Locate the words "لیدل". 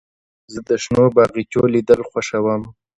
1.73-2.01